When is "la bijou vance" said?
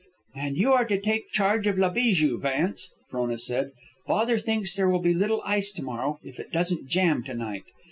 1.77-2.91